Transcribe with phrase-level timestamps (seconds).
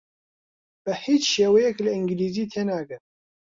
[0.83, 3.03] بە هیچ شێوەیەک لە ئینگلیزی تێناگەن.